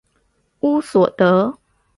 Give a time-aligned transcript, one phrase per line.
[0.61, 1.59] 乌索德。